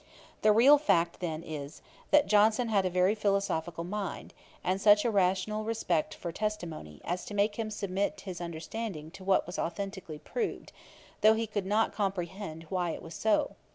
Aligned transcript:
The 0.41 0.51
real 0.51 0.79
fact 0.79 1.19
then 1.19 1.43
is, 1.43 1.83
that 2.09 2.25
Johnson 2.25 2.69
had 2.69 2.87
a 2.87 2.89
very 2.89 3.13
philosophical 3.13 3.83
mind, 3.83 4.33
and 4.63 4.81
such 4.81 5.05
a 5.05 5.11
rational 5.11 5.63
respect 5.63 6.15
for 6.15 6.31
testimony, 6.31 7.01
as 7.05 7.23
to 7.25 7.35
make 7.35 7.57
him 7.59 7.69
submit 7.69 8.21
his 8.21 8.41
understanding 8.41 9.11
to 9.11 9.23
what 9.23 9.45
was 9.45 9.59
authentically 9.59 10.17
proved, 10.17 10.71
though 11.21 11.35
he 11.35 11.45
could 11.45 11.67
not 11.67 11.93
comprehend 11.93 12.63
why 12.69 12.89
it 12.93 13.03
was 13.03 13.13
so. 13.13 13.55